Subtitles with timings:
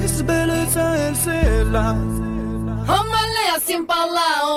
[0.00, 1.92] This beleza é ser lá.
[1.92, 4.56] Uma lei assim pra lá,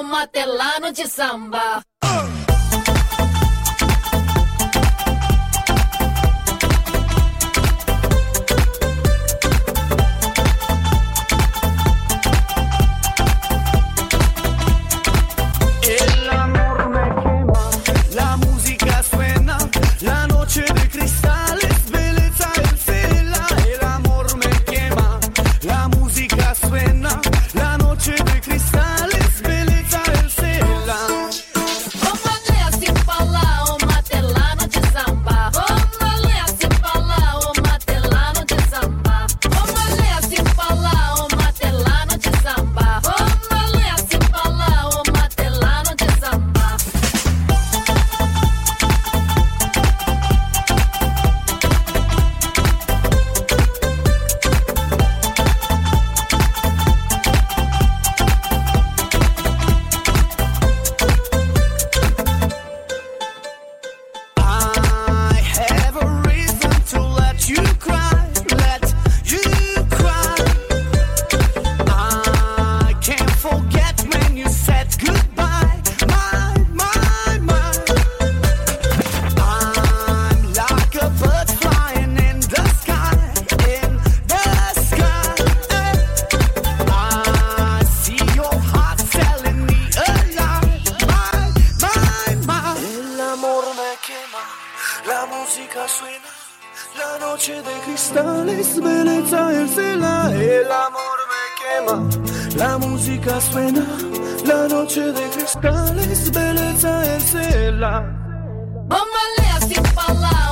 [0.92, 1.87] de samba.
[107.90, 110.47] Mamãe ler sem falar.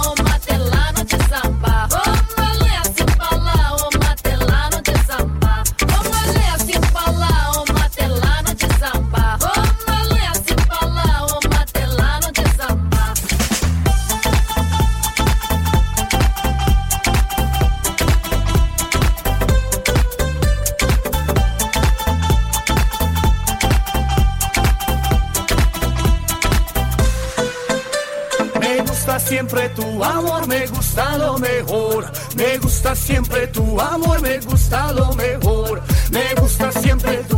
[30.04, 32.12] amor me gusta lo mejor.
[32.36, 35.82] Me gusta siempre tu amor, me gusta lo mejor.
[36.12, 37.35] Me gusta siempre tu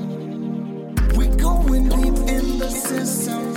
[1.17, 3.55] We're going deep in the system.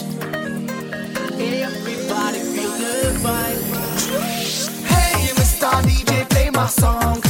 [1.40, 3.62] Everybody feel the vibe.
[4.86, 5.70] Hey, Mr.
[5.82, 7.29] DJ, play my song.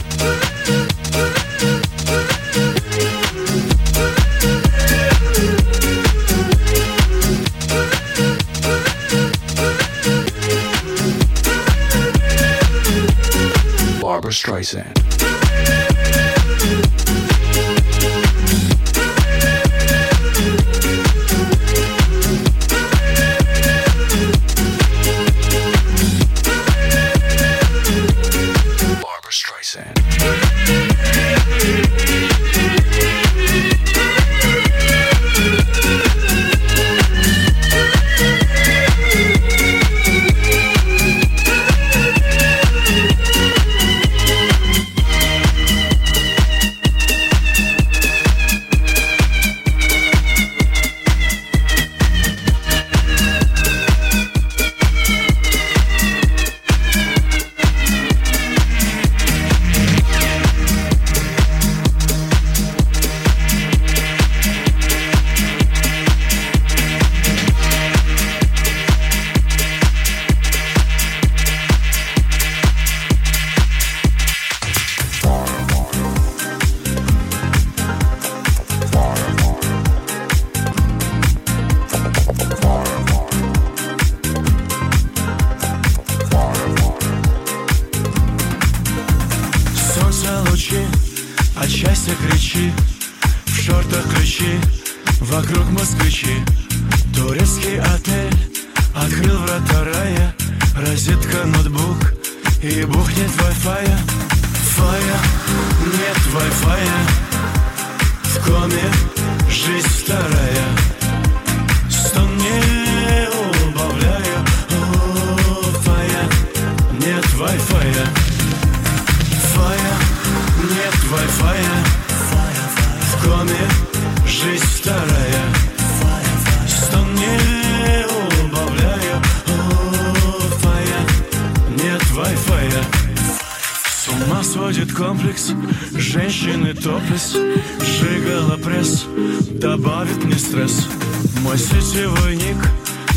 [14.51, 15.00] Streisand.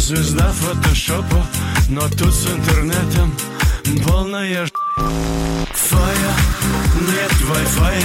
[0.06, 1.46] Звезда фотошопа
[1.88, 3.34] Но тут с интернетом
[4.06, 4.68] Полная.
[5.72, 6.34] Фая,
[7.00, 8.04] нет Wi-Fi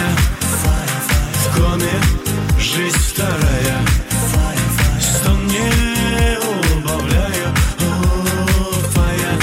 [1.33, 1.91] В коме
[2.57, 3.85] жизнь вторая.
[5.01, 6.37] Стон не
[6.77, 7.53] убавляю?
[7.81, 9.33] О, Фая,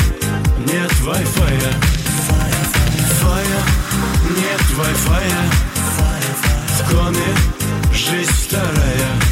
[0.66, 1.60] нет Wi-Fi
[3.20, 3.60] Фая,
[4.34, 5.28] нет Wi-Fi
[6.78, 7.34] В коме
[7.92, 9.25] жизнь вторая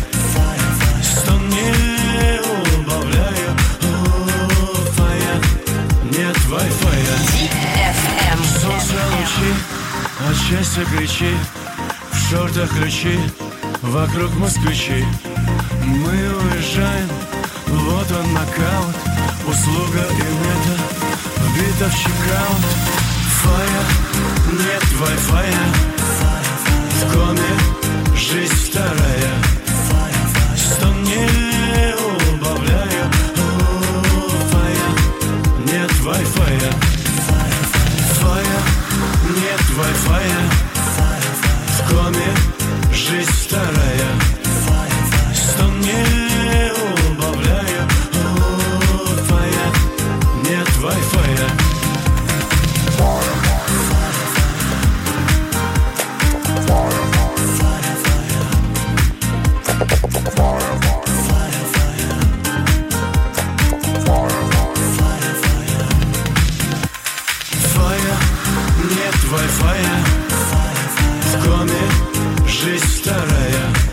[10.49, 11.35] счастья кричи
[12.11, 13.19] В шортах ключи,
[13.83, 15.05] вокруг москвичи.
[15.85, 17.09] Мы уезжаем,
[17.67, 18.97] вот он нокаут
[19.47, 20.77] Услуга и мета,
[21.41, 22.65] вбита в чекаут.
[23.43, 23.83] Фая,
[24.53, 25.55] нет Wi-Fi
[27.01, 29.33] В коме жизнь вторая.
[30.57, 31.27] Стон не
[32.35, 33.05] убавляю?
[34.51, 34.89] Фая,
[35.67, 36.94] нет Wi-Fi Фая,
[39.29, 40.31] нет Wi-Fi
[41.69, 42.35] В коме
[42.93, 44.11] жизнь вторая.
[45.35, 46.24] Стон не
[71.55, 73.84] доме жизнь вторая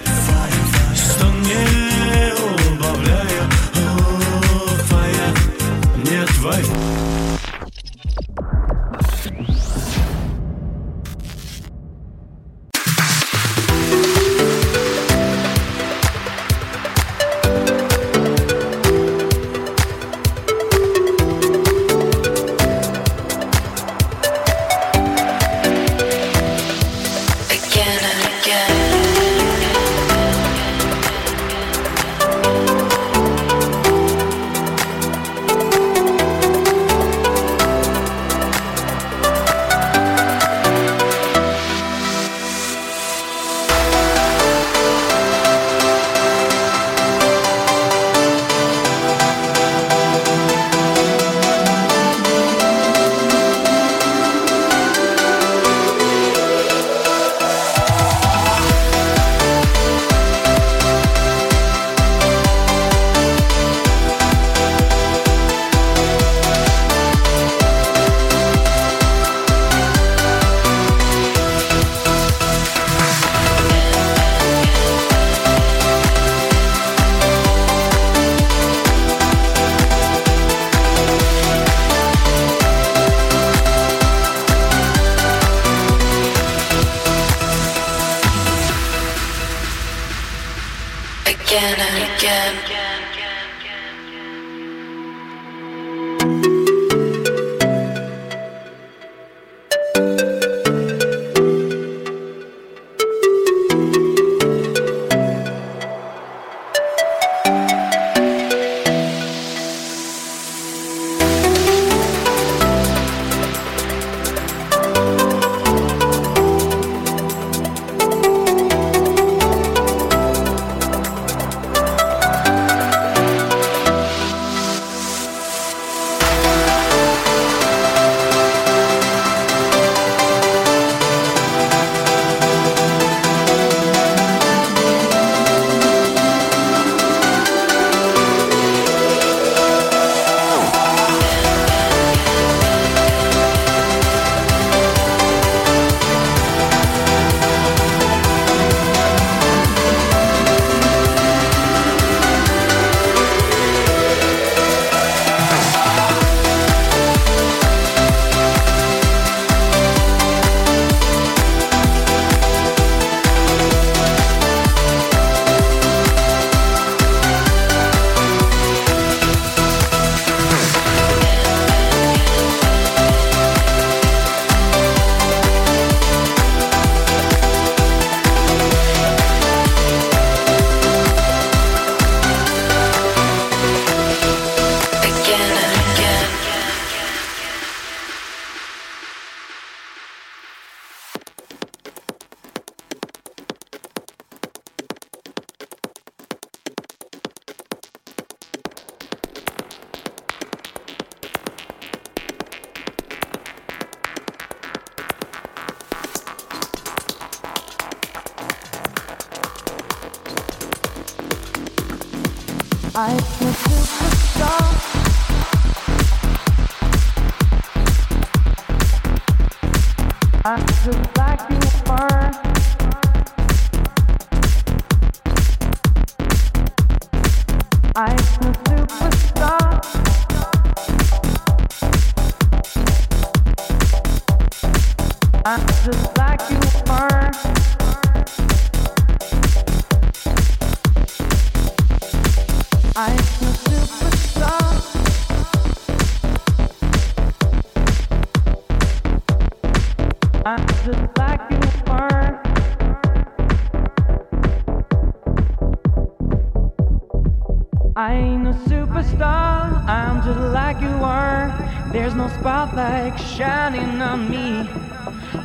[264.11, 264.69] on me.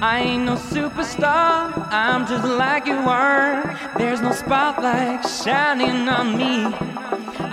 [0.02, 3.78] I ain't no superstar, I'm just like you are.
[3.96, 6.54] There's no spotlight shining on me.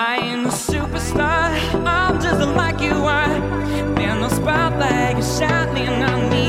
[0.10, 1.46] I ain't no superstar,
[1.86, 3.36] I'm just like you are.
[3.96, 6.48] There's no spotlight shining on me.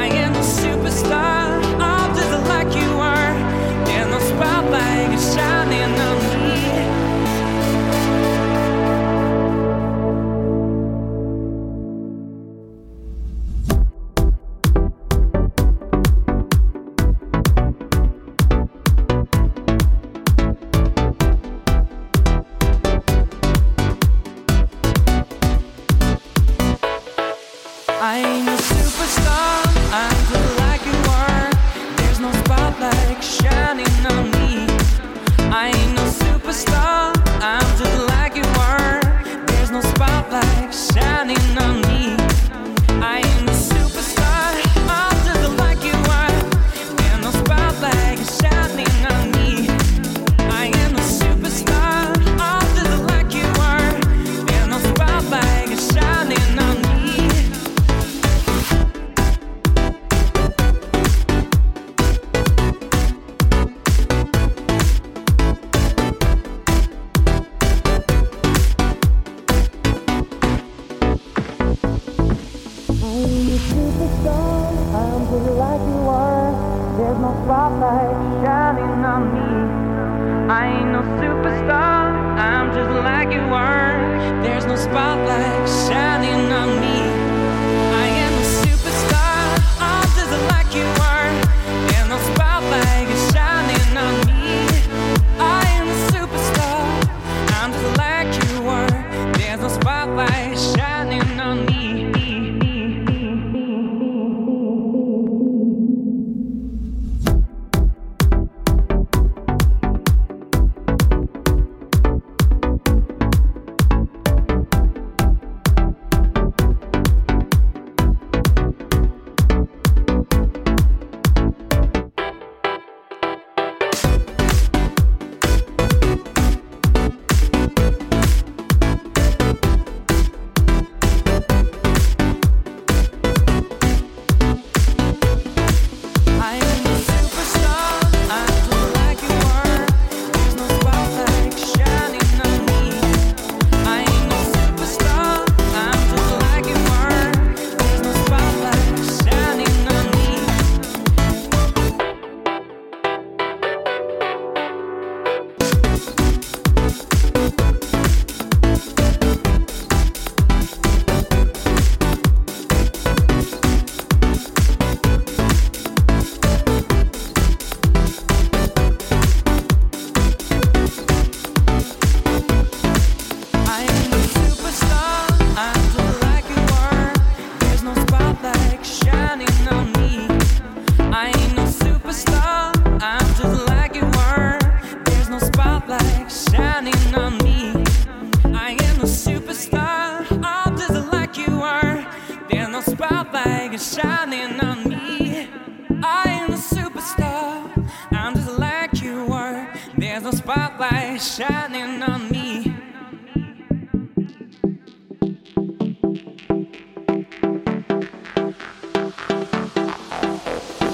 [0.00, 1.41] I ain't no superstar.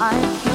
[0.01, 0.48] I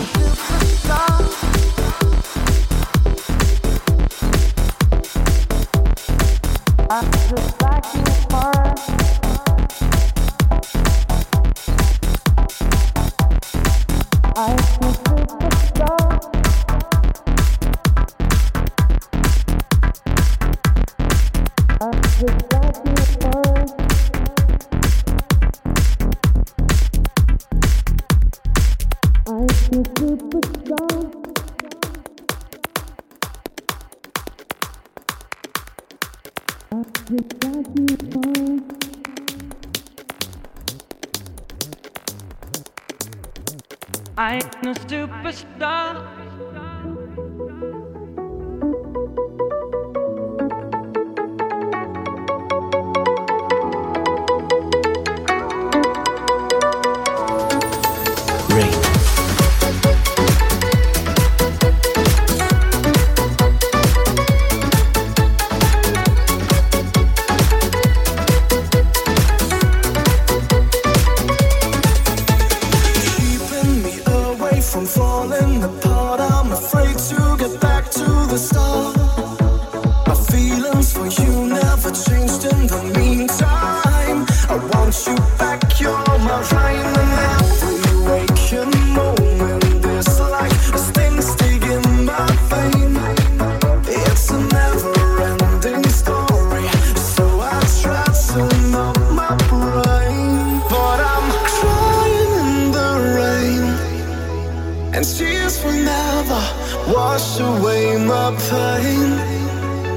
[108.25, 109.35] my pain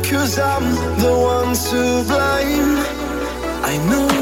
[0.03, 0.63] Cause I'm
[0.99, 2.77] the one to blame.
[3.71, 4.16] I know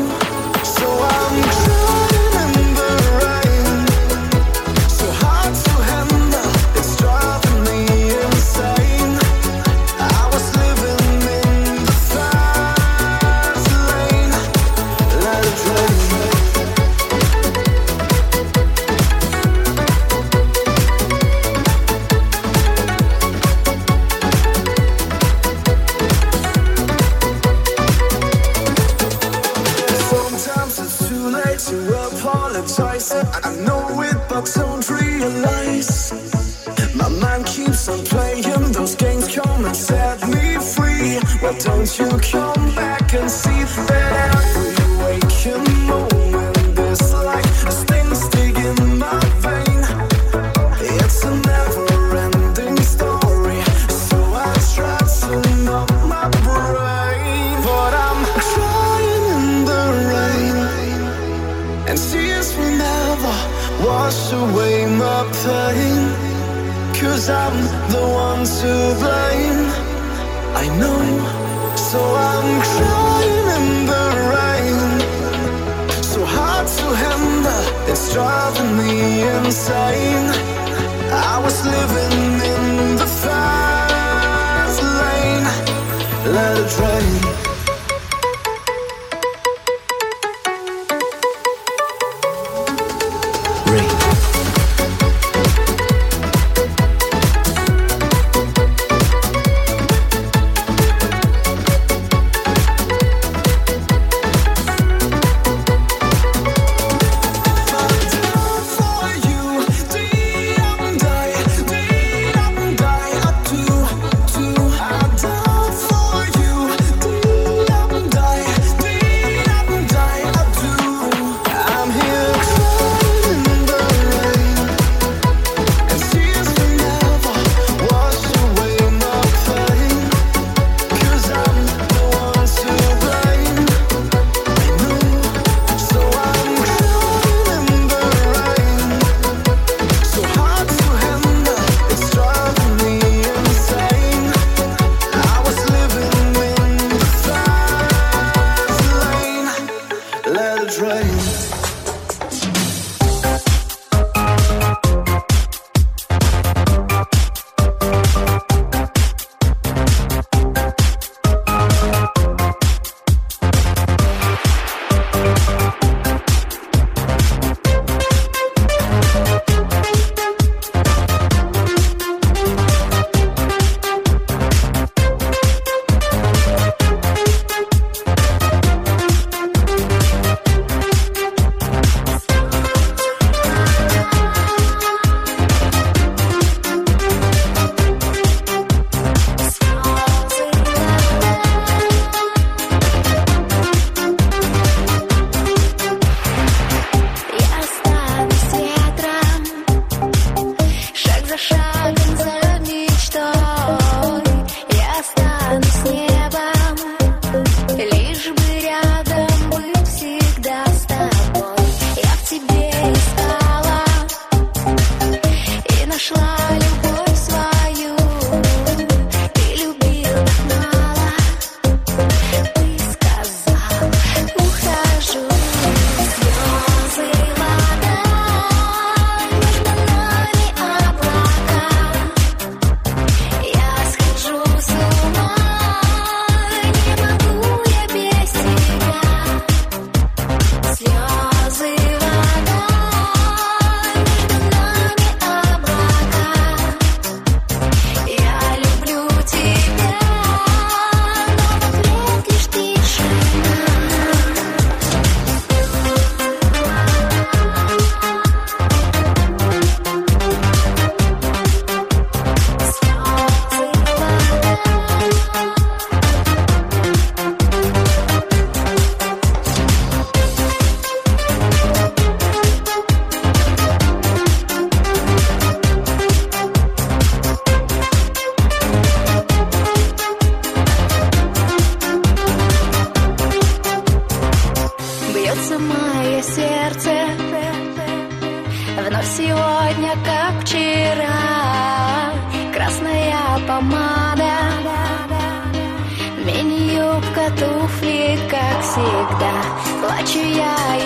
[300.06, 300.85] 去压抑